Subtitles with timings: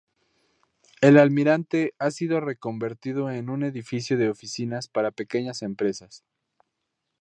[1.01, 6.23] El Almirante ha sido reconvertido en un edificio de oficinas para pequeñas empresas.